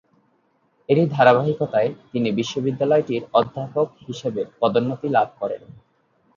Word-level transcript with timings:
এরই 0.89 1.05
ধারাবাহিকতায় 1.07 1.89
তিনি 2.11 2.29
বিশ্ববিদ্যালয়টির 2.31 3.23
অধ্যাপক 3.33 3.87
হিসেবে 4.07 4.41
পদোন্নতি 4.59 5.07
লাভ 5.09 5.27
করেন। 5.39 5.61